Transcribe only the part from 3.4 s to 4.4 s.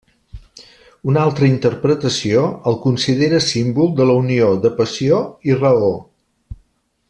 símbol de la